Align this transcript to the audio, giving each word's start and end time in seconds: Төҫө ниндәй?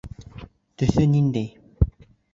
Төҫө 0.83 1.05
ниндәй? 1.13 1.53